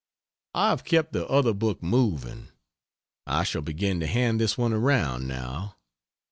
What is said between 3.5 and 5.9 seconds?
begin to hand this one around now.